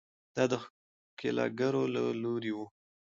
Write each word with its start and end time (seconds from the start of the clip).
دا 0.35 0.43
د 0.51 0.53
ښکېلاکګرو 0.63 1.83
له 1.93 2.01
لوري 2.23 2.51
وو. 2.57 2.65